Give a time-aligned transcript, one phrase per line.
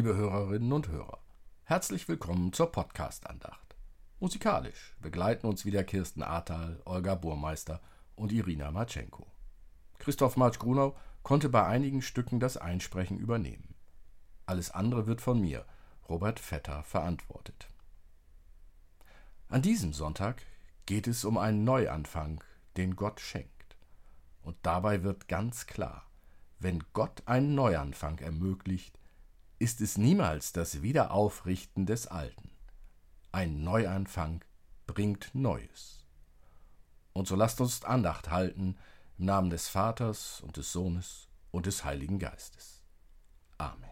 [0.00, 1.18] liebe Hörerinnen und Hörer.
[1.64, 3.76] Herzlich willkommen zur Podcast-Andacht.
[4.18, 7.82] Musikalisch begleiten uns wieder Kirsten Ahrtal, Olga Burmeister
[8.14, 9.26] und Irina Matschenko.
[9.98, 13.74] Christoph Marsch-Grunau konnte bei einigen Stücken das Einsprechen übernehmen.
[14.46, 15.66] Alles andere wird von mir,
[16.08, 17.68] Robert Vetter, verantwortet.
[19.48, 20.40] An diesem Sonntag
[20.86, 22.42] geht es um einen Neuanfang,
[22.78, 23.76] den Gott schenkt.
[24.40, 26.06] Und dabei wird ganz klar,
[26.58, 28.98] wenn Gott einen Neuanfang ermöglicht,
[29.60, 32.50] ist es niemals das Wiederaufrichten des Alten.
[33.30, 34.42] Ein Neuanfang
[34.86, 36.06] bringt Neues.
[37.12, 38.78] Und so lasst uns Andacht halten
[39.18, 42.82] im Namen des Vaters und des Sohnes und des Heiligen Geistes.
[43.58, 43.90] Amen.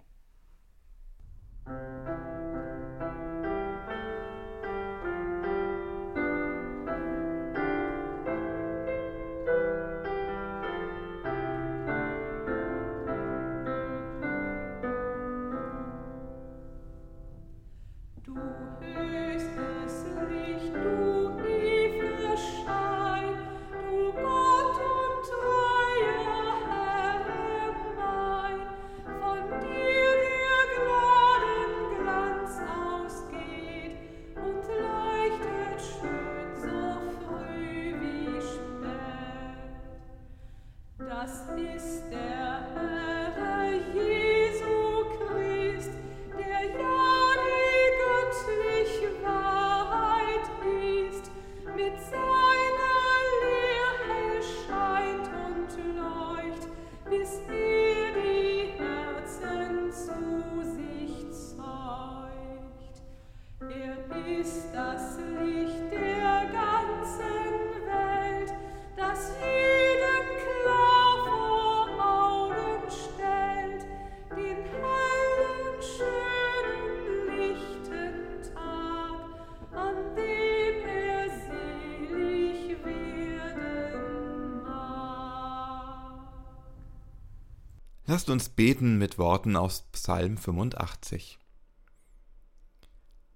[88.11, 91.39] Lasst uns beten mit Worten aus Psalm 85.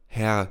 [0.06, 0.50] Herr,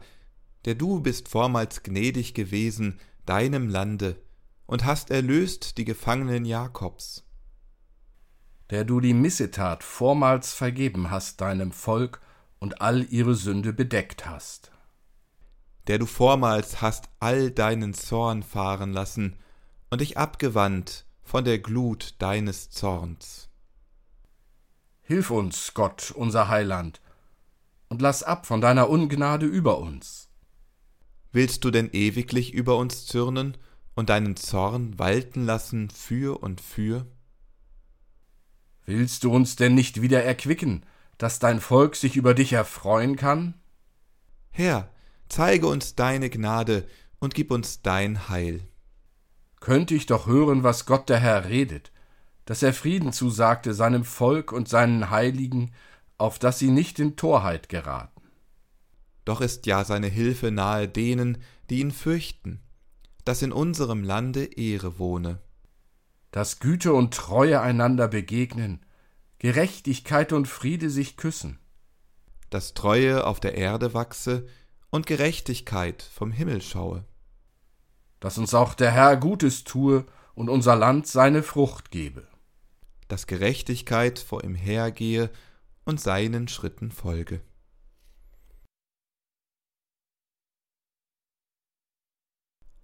[0.65, 4.21] der du bist vormals gnädig gewesen deinem Lande
[4.67, 7.25] und hast erlöst die Gefangenen Jakobs.
[8.69, 12.21] Der du die Missetat vormals vergeben hast deinem Volk
[12.59, 14.71] und all ihre Sünde bedeckt hast.
[15.87, 19.37] Der du vormals hast all deinen Zorn fahren lassen
[19.89, 23.50] und dich abgewandt von der Glut deines Zorns.
[25.01, 27.01] Hilf uns, Gott, unser Heiland,
[27.89, 30.29] und lass ab von deiner Ungnade über uns.
[31.31, 33.57] Willst du denn ewiglich über uns zürnen
[33.95, 37.05] und deinen Zorn walten lassen für und für?
[38.85, 40.85] Willst du uns denn nicht wieder erquicken,
[41.17, 43.53] dass dein Volk sich über dich erfreuen kann?
[44.49, 44.89] Herr,
[45.29, 46.87] zeige uns deine Gnade
[47.19, 48.67] und gib uns dein Heil.
[49.59, 51.91] Könnte ich doch hören, was Gott der Herr redet,
[52.45, 55.71] dass er Frieden zusagte seinem Volk und seinen Heiligen,
[56.17, 58.21] auf dass sie nicht in Torheit geraten.
[59.25, 61.37] Doch ist ja seine Hilfe nahe denen,
[61.69, 62.61] die ihn fürchten,
[63.25, 65.39] dass in unserem Lande Ehre wohne.
[66.31, 68.85] Dass Güte und Treue einander begegnen,
[69.39, 71.59] Gerechtigkeit und Friede sich küssen.
[72.49, 74.47] Dass Treue auf der Erde wachse
[74.89, 77.05] und Gerechtigkeit vom Himmel schaue.
[78.19, 80.05] Dass uns auch der Herr Gutes tue
[80.35, 82.30] und unser Land seine Frucht gebe
[83.11, 85.29] dass Gerechtigkeit vor ihm hergehe
[85.83, 87.41] und seinen Schritten folge.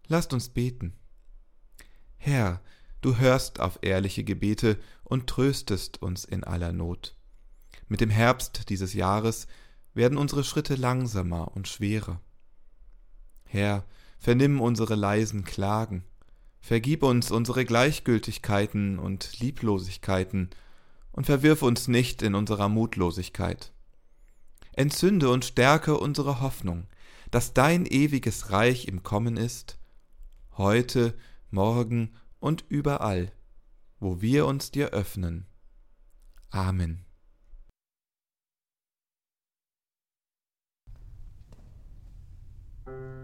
[0.08, 0.94] Lasst uns beten.
[2.18, 2.62] Herr,
[3.00, 7.16] du hörst auf ehrliche Gebete und tröstest uns in aller Not.
[7.88, 9.48] Mit dem Herbst dieses Jahres
[9.94, 12.20] werden unsere Schritte langsamer und schwerer.
[13.46, 13.86] Herr,
[14.20, 16.04] vernimm unsere leisen Klagen,
[16.68, 20.50] Vergib uns unsere Gleichgültigkeiten und Lieblosigkeiten
[21.14, 23.72] und verwirf uns nicht in unserer Mutlosigkeit.
[24.74, 26.88] Entzünde und stärke unsere Hoffnung,
[27.32, 29.80] dass dein ewiges Reich im Kommen ist,
[30.58, 31.18] heute,
[31.52, 32.12] morgen
[32.42, 33.32] und überall,
[34.02, 35.46] wo wir uns dir öffnen.
[36.50, 37.06] Amen.
[42.86, 43.17] dich auf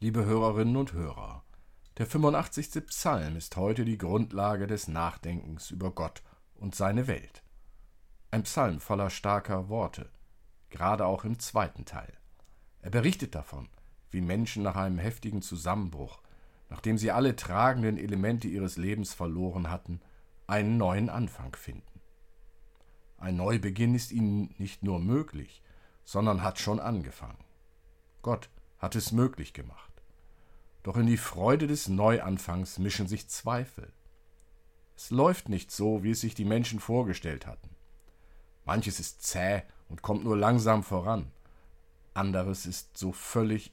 [0.00, 1.42] Liebe Hörerinnen und Hörer,
[1.96, 2.86] der 85.
[2.86, 6.22] Psalm ist heute die Grundlage des Nachdenkens über Gott
[6.54, 7.42] und seine Welt.
[8.30, 10.08] Ein Psalm voller starker Worte,
[10.70, 12.16] gerade auch im zweiten Teil.
[12.80, 13.68] Er berichtet davon,
[14.12, 16.20] wie Menschen nach einem heftigen Zusammenbruch,
[16.68, 20.00] nachdem sie alle tragenden Elemente ihres Lebens verloren hatten,
[20.46, 22.00] einen neuen Anfang finden.
[23.16, 25.60] Ein Neubeginn ist ihnen nicht nur möglich,
[26.04, 27.44] sondern hat schon angefangen.
[28.22, 29.87] Gott hat es möglich gemacht.
[30.88, 33.92] Doch in die Freude des Neuanfangs mischen sich Zweifel.
[34.96, 37.76] Es läuft nicht so, wie es sich die Menschen vorgestellt hatten.
[38.64, 41.30] Manches ist zäh und kommt nur langsam voran.
[42.14, 43.70] Anderes ist so völlig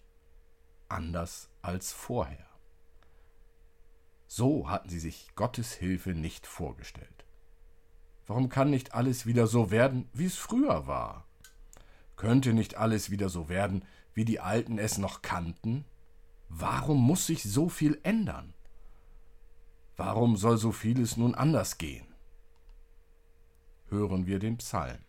[0.89, 2.49] anders als vorher.
[4.27, 7.23] So hatten sie sich Gottes Hilfe nicht vorgestellt.
[8.27, 11.25] Warum kann nicht alles wieder so werden, wie es früher war?
[12.17, 15.85] Könnte nicht alles wieder so werden, wie die Alten es noch kannten?
[16.49, 18.53] Warum muss sich so viel ändern?
[19.97, 22.05] Warum soll so vieles nun anders gehen?
[23.89, 24.99] Hören wir den Psalm.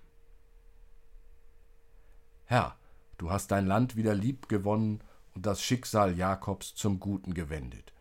[2.44, 2.76] Herr,
[3.18, 5.00] du hast dein Land wieder lieb gewonnen
[5.34, 7.92] und das Schicksal Jakobs zum Guten gewendet.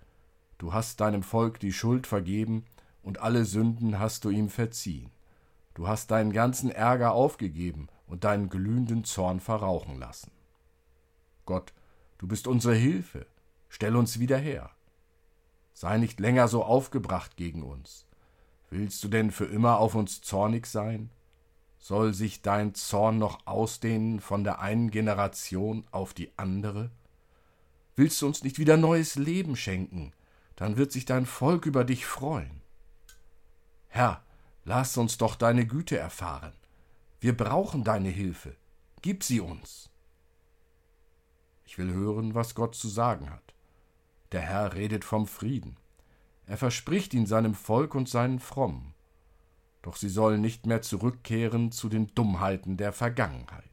[0.58, 2.66] Du hast deinem Volk die Schuld vergeben
[3.02, 5.12] und alle Sünden hast du ihm verziehen.
[5.74, 10.32] Du hast deinen ganzen Ärger aufgegeben und deinen glühenden Zorn verrauchen lassen.
[11.46, 11.74] Gott,
[12.18, 13.26] du bist unsere Hilfe,
[13.70, 14.72] stell uns wieder her.
[15.74, 18.06] Sei nicht länger so aufgebracht gegen uns.
[18.70, 21.10] Willst du denn für immer auf uns zornig sein?
[21.78, 26.90] Soll sich dein Zorn noch ausdehnen von der einen Generation auf die andere?
[27.96, 30.12] Willst du uns nicht wieder neues Leben schenken,
[30.56, 32.62] dann wird sich dein Volk über dich freuen.
[33.88, 34.24] Herr,
[34.64, 36.54] lass uns doch deine Güte erfahren.
[37.20, 38.56] Wir brauchen deine Hilfe.
[39.02, 39.90] Gib sie uns.
[41.66, 43.54] Ich will hören, was Gott zu sagen hat.
[44.32, 45.78] Der Herr redet vom Frieden.
[46.46, 48.94] Er verspricht ihn seinem Volk und seinen Frommen.
[49.82, 53.64] Doch sie sollen nicht mehr zurückkehren zu den Dummheiten der Vergangenheit.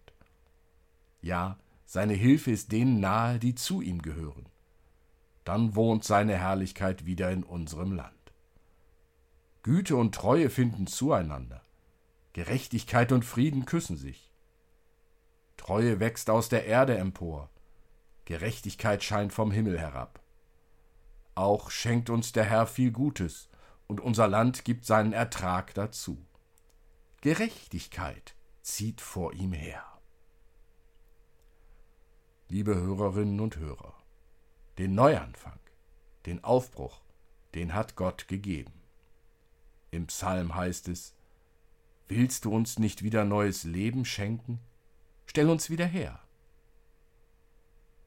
[1.21, 4.47] Ja, seine Hilfe ist denen nahe, die zu ihm gehören.
[5.45, 8.13] Dann wohnt seine Herrlichkeit wieder in unserem Land.
[9.63, 11.63] Güte und Treue finden zueinander.
[12.33, 14.31] Gerechtigkeit und Frieden küssen sich.
[15.57, 17.51] Treue wächst aus der Erde empor.
[18.25, 20.21] Gerechtigkeit scheint vom Himmel herab.
[21.35, 23.49] Auch schenkt uns der Herr viel Gutes,
[23.87, 26.25] und unser Land gibt seinen Ertrag dazu.
[27.21, 29.85] Gerechtigkeit zieht vor ihm her.
[32.49, 33.95] Liebe Hörerinnen und Hörer,
[34.79, 35.59] den Neuanfang,
[36.26, 37.00] den Aufbruch,
[37.55, 38.73] den hat Gott gegeben.
[39.91, 41.14] Im Psalm heißt es,
[42.09, 44.59] Willst du uns nicht wieder neues Leben schenken?
[45.26, 46.22] Stell uns wieder her.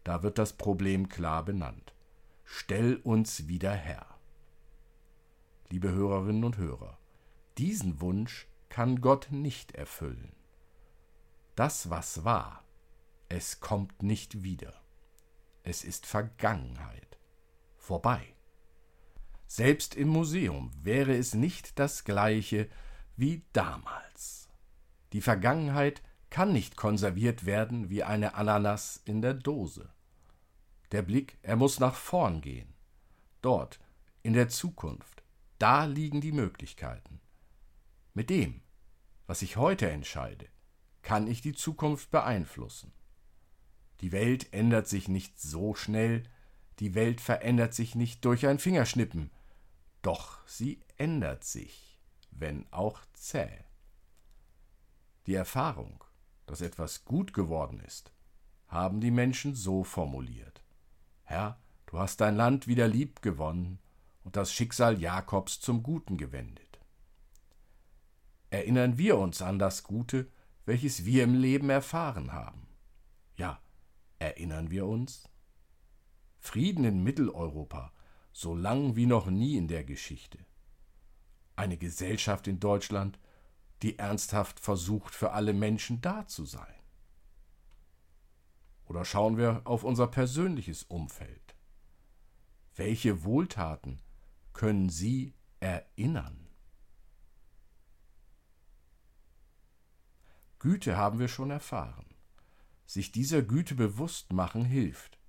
[0.06, 1.94] Da wird das Problem klar benannt.
[2.46, 4.06] Stell uns wieder her.
[5.70, 7.00] Liebe Hörerinnen und Hörer,
[7.58, 10.32] diesen Wunsch kann Gott nicht erfüllen.
[11.56, 12.64] Das, was war,
[13.30, 14.74] es kommt nicht wieder.
[15.64, 17.18] Es ist Vergangenheit.
[17.76, 18.22] Vorbei.
[19.48, 22.70] Selbst im Museum wäre es nicht das gleiche
[23.18, 24.50] wie damals.
[25.14, 29.95] Die Vergangenheit kann nicht konserviert werden wie eine Ananas in der Dose.
[30.92, 32.74] Der Blick, er muss nach vorn gehen.
[33.42, 33.80] Dort,
[34.24, 35.24] in der Zukunft,
[35.60, 37.22] da liegen die Möglichkeiten.
[38.14, 38.62] Mit dem,
[39.28, 40.48] was ich heute entscheide,
[41.02, 42.94] kann ich die Zukunft beeinflussen.
[44.02, 46.24] Die Welt ändert sich nicht so schnell,
[46.80, 49.32] die Welt verändert sich nicht durch ein Fingerschnippen,
[50.02, 52.00] doch sie ändert sich,
[52.32, 53.64] wenn auch zäh.
[55.26, 56.04] Die Erfahrung,
[56.46, 58.12] dass etwas gut geworden ist,
[58.68, 60.65] haben die Menschen so formuliert.
[61.26, 63.80] Herr, du hast dein Land wieder lieb gewonnen
[64.24, 66.80] und das Schicksal Jakobs zum Guten gewendet.
[68.50, 70.32] Erinnern wir uns an das Gute,
[70.66, 72.68] welches wir im Leben erfahren haben.
[73.36, 73.60] Ja,
[74.20, 75.30] Erinnern wir uns?
[76.40, 77.92] Frieden in Mitteleuropa,
[78.32, 80.40] so lang wie noch nie in der Geschichte.
[81.56, 83.20] Eine Gesellschaft in Deutschland,
[83.82, 86.75] die ernsthaft versucht, für alle Menschen da zu sein.
[88.86, 91.56] Oder schauen wir auf unser persönliches Umfeld.
[92.76, 94.02] Welche Wohltaten
[94.54, 96.48] können Sie erinnern?
[100.60, 102.06] Güte haben wir schon erfahren.
[102.86, 105.20] Sich dieser Güte bewusst machen hilft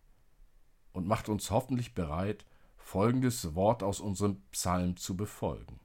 [0.92, 2.46] und macht uns hoffentlich bereit,
[2.76, 5.80] folgendes Wort aus unserem Psalm zu befolgen.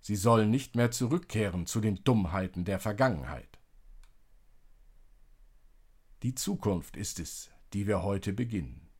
[0.00, 3.49] Sie sollen nicht mehr zurückkehren zu den Dummheiten der Vergangenheit.
[6.22, 8.90] Die Zukunft ist es, die wir heute beginnen.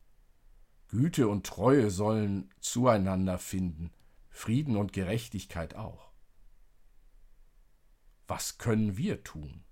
[0.88, 3.92] Güte und Treue sollen zueinander finden,
[4.30, 6.12] Frieden und Gerechtigkeit auch.
[8.26, 9.64] Was können wir tun?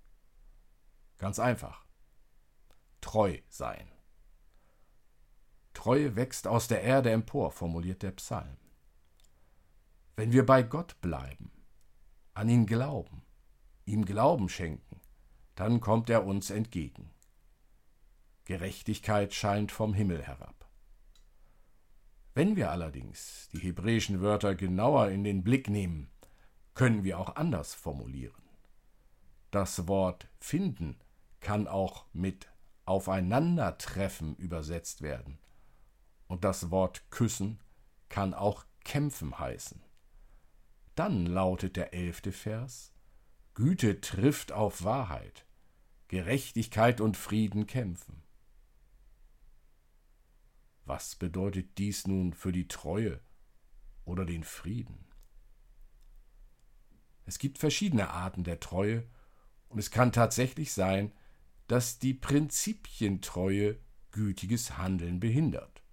[1.17, 1.85] Ganz einfach.
[3.01, 3.91] Treu sein.
[5.73, 8.57] Treue wächst aus der Erde empor, formuliert der Psalm.
[10.15, 11.51] Wenn wir bei Gott bleiben,
[12.33, 13.23] an ihn glauben,
[13.85, 15.01] ihm Glauben schenken,
[15.55, 17.09] dann kommt er uns entgegen.
[18.49, 20.67] Gerechtigkeit scheint vom Himmel herab.
[22.33, 26.09] Wenn wir allerdings die hebräischen Wörter genauer in den Blick nehmen,
[26.73, 28.41] können wir auch anders formulieren.
[29.51, 30.97] Das Wort finden
[31.41, 32.47] kann auch mit
[32.85, 35.37] aufeinandertreffen übersetzt werden.
[36.25, 37.59] Und das Wort küssen
[38.09, 39.79] kann auch kämpfen heißen.
[40.95, 42.93] Dann lautet der elfte Vers
[43.53, 45.45] Güte trifft auf Wahrheit,
[46.07, 48.23] Gerechtigkeit und Frieden kämpfen.
[50.89, 53.21] Was bedeutet dies nun für die Treue
[54.05, 55.05] oder den Frieden?
[57.27, 59.03] Es gibt verschiedene Arten der Treue
[59.67, 61.11] und es kann tatsächlich sein,
[61.67, 63.77] dass die Prinzipientreue
[64.09, 65.83] gütiges Handeln behindert.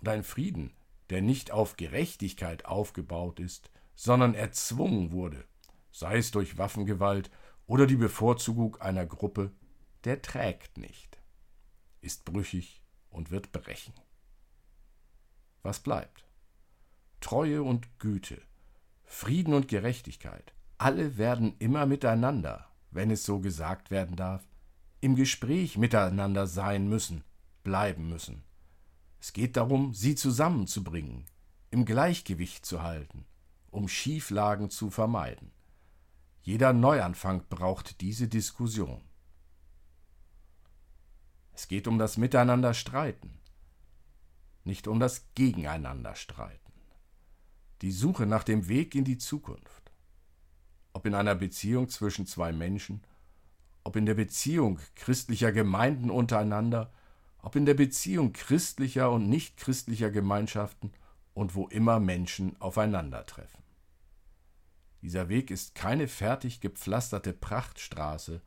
[0.00, 0.74] Und ein Frieden,
[1.08, 5.46] der nicht auf Gerechtigkeit aufgebaut ist, sondern erzwungen wurde,
[5.92, 7.30] sei es durch Waffengewalt
[7.64, 9.50] oder die Bevorzugung einer Gruppe,
[10.04, 11.22] der trägt nicht,
[12.02, 13.94] ist brüchig und wird brechen.
[15.62, 16.24] Was bleibt?
[17.20, 18.40] Treue und Güte,
[19.04, 24.42] Frieden und Gerechtigkeit, alle werden immer miteinander wenn es so gesagt werden darf,
[25.00, 27.24] im Gespräch miteinander sein müssen,
[27.62, 28.42] bleiben müssen.
[29.20, 31.26] Es geht darum, sie zusammenzubringen,
[31.70, 33.26] im Gleichgewicht zu halten,
[33.70, 35.52] um Schieflagen zu vermeiden.
[36.42, 39.02] Jeder Neuanfang braucht diese Diskussion.
[41.52, 43.38] Es geht um das Miteinander streiten,
[44.64, 46.72] nicht um das Gegeneinander streiten.
[47.82, 49.80] Die Suche nach dem Weg in die Zukunft
[50.92, 53.02] ob in einer Beziehung zwischen zwei Menschen,
[53.84, 56.92] ob in der Beziehung christlicher Gemeinden untereinander,
[57.42, 60.92] ob in der Beziehung christlicher und nichtchristlicher Gemeinschaften
[61.32, 63.62] und wo immer Menschen aufeinandertreffen.
[65.00, 68.42] Dieser Weg ist keine fertig gepflasterte Prachtstraße,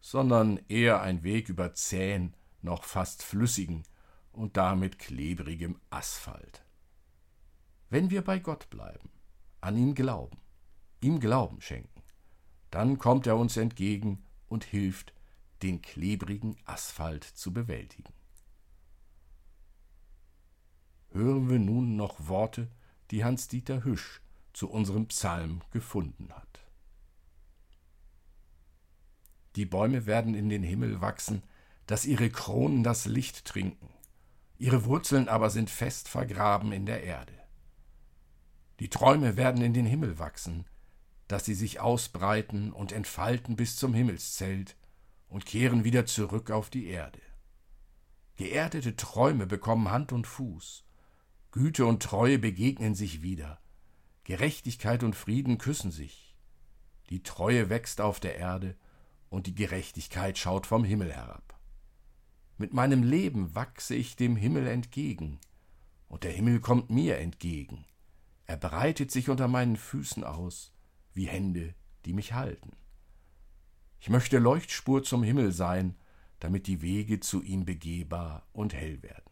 [0.00, 3.84] sondern eher ein Weg über zähen, noch fast flüssigen
[4.32, 6.64] und damit klebrigem Asphalt.
[7.88, 9.10] Wenn wir bei Gott bleiben,
[9.60, 10.38] an ihn glauben,
[11.00, 12.02] ihm Glauben schenken.
[12.70, 15.12] Dann kommt er uns entgegen und hilft,
[15.62, 18.14] den klebrigen Asphalt zu bewältigen.
[21.10, 22.68] Hören wir nun noch Worte,
[23.10, 24.20] die Hans-Dieter Hüsch
[24.52, 26.60] zu unserem Psalm gefunden hat.
[29.56, 31.42] Die Bäume werden in den Himmel wachsen,
[31.86, 33.88] dass ihre Kronen das Licht trinken,
[34.60, 37.32] ihre Wurzeln aber sind fest vergraben in der Erde.
[38.78, 40.66] Die Träume werden in den Himmel wachsen,
[41.28, 44.76] dass sie sich ausbreiten und entfalten bis zum Himmelszelt
[45.28, 47.20] und kehren wieder zurück auf die Erde.
[48.36, 50.84] Geerdete Träume bekommen Hand und Fuß,
[51.52, 53.60] Güte und Treue begegnen sich wieder,
[54.24, 56.36] Gerechtigkeit und Frieden küssen sich,
[57.08, 58.76] die Treue wächst auf der Erde
[59.30, 61.49] und die Gerechtigkeit schaut vom Himmel herab.
[62.60, 65.38] Mit meinem Leben wachse ich dem Himmel entgegen,
[66.08, 67.86] und der Himmel kommt mir entgegen.
[68.44, 70.74] Er breitet sich unter meinen Füßen aus,
[71.14, 72.76] wie Hände, die mich halten.
[73.98, 75.96] Ich möchte Leuchtspur zum Himmel sein,
[76.38, 79.30] damit die Wege zu ihm begehbar und hell werden.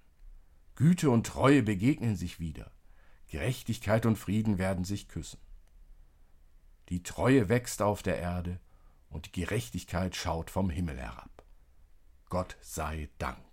[0.75, 2.73] Güte und Treue begegnen sich wieder,
[3.27, 5.41] Gerechtigkeit und Frieden werden sich küssen.
[6.89, 8.59] Die Treue wächst auf der Erde
[9.11, 11.38] und die Gerechtigkeit schaut vom Himmel herab.
[12.29, 13.49] Gott sei Dank.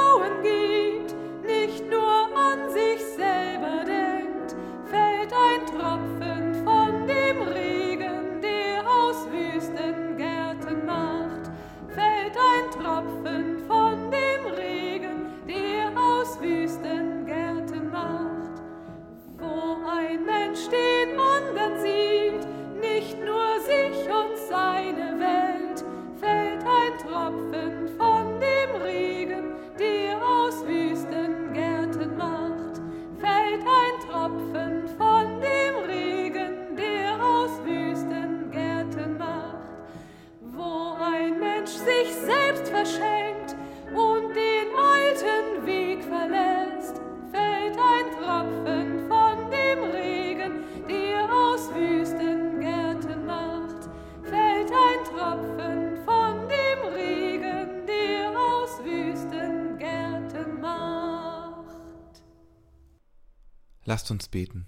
[63.94, 64.66] Lasst uns beten.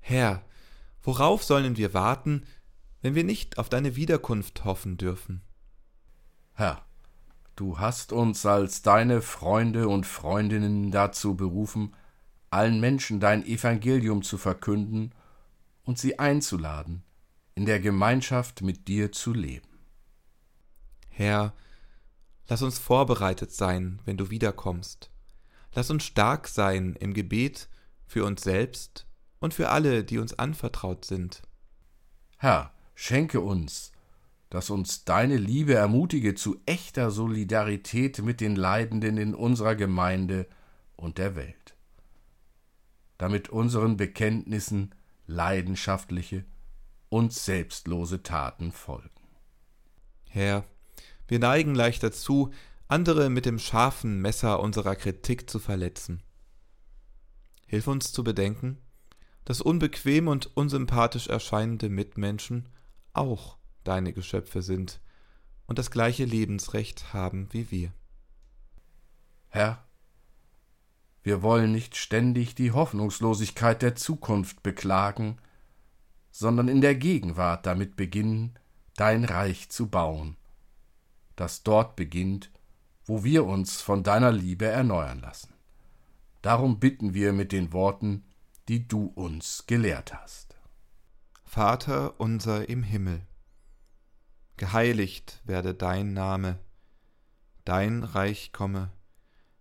[0.00, 0.42] Herr,
[1.02, 2.46] worauf sollen wir warten,
[3.02, 5.42] wenn wir nicht auf deine Wiederkunft hoffen dürfen?
[6.54, 6.82] Herr,
[7.56, 11.94] du hast uns als deine Freunde und Freundinnen dazu berufen,
[12.48, 15.14] allen Menschen dein Evangelium zu verkünden
[15.82, 17.04] und sie einzuladen,
[17.54, 19.78] in der Gemeinschaft mit dir zu leben.
[21.10, 21.52] Herr,
[22.48, 25.10] lass uns vorbereitet sein, wenn du wiederkommst.
[25.76, 27.68] Lass uns stark sein im Gebet
[28.06, 29.06] für uns selbst
[29.40, 31.42] und für alle, die uns anvertraut sind.
[32.38, 33.92] Herr, schenke uns,
[34.48, 40.46] dass uns deine Liebe ermutige zu echter Solidarität mit den Leidenden in unserer Gemeinde
[40.96, 41.76] und der Welt,
[43.18, 44.94] damit unseren Bekenntnissen
[45.26, 46.46] leidenschaftliche
[47.10, 49.10] und selbstlose Taten folgen.
[50.30, 50.64] Herr,
[51.28, 52.50] wir neigen leicht dazu,
[52.88, 56.22] andere mit dem scharfen Messer unserer Kritik zu verletzen.
[57.66, 58.78] Hilf uns zu bedenken,
[59.44, 62.68] dass unbequem und unsympathisch erscheinende Mitmenschen
[63.12, 65.00] auch deine Geschöpfe sind
[65.66, 67.92] und das gleiche Lebensrecht haben wie wir.
[69.48, 69.84] Herr,
[71.22, 75.38] wir wollen nicht ständig die Hoffnungslosigkeit der Zukunft beklagen,
[76.30, 78.56] sondern in der Gegenwart damit beginnen,
[78.94, 80.36] dein Reich zu bauen,
[81.34, 82.50] das dort beginnt,
[83.06, 85.54] wo wir uns von deiner Liebe erneuern lassen.
[86.42, 88.24] Darum bitten wir mit den Worten,
[88.68, 90.56] die du uns gelehrt hast.
[91.44, 93.22] Vater unser im Himmel,
[94.56, 96.58] geheiligt werde dein Name,
[97.64, 98.90] dein Reich komme,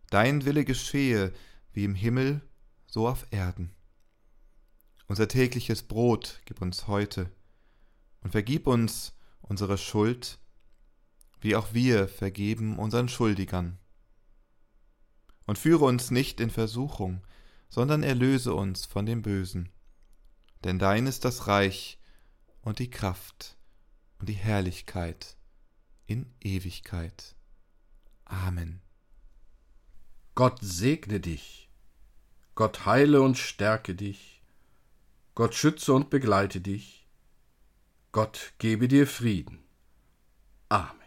[0.10, 1.32] dein Wille geschehe,
[1.72, 2.42] wie im Himmel,
[2.88, 3.76] so auf Erden.
[5.08, 7.30] Unser tägliches Brot gib uns heute
[8.22, 10.40] und vergib uns unsere Schuld,
[11.42, 13.78] wie auch wir vergeben unseren Schuldigern.
[15.46, 17.22] Und führe uns nicht in Versuchung,
[17.70, 19.70] sondern erlöse uns von dem Bösen.
[20.64, 22.00] Denn dein ist das Reich
[22.62, 23.58] und die Kraft
[24.20, 25.38] und die Herrlichkeit
[26.08, 27.36] in Ewigkeit.
[28.26, 28.82] Amen.
[30.34, 31.70] Gott segne dich,
[32.56, 34.42] Gott heile und stärke dich,
[35.34, 37.08] Gott schütze und begleite dich,
[38.12, 39.64] Gott gebe dir Frieden.
[40.70, 41.05] Amen.